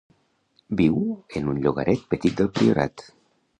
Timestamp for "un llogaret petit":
1.53-2.43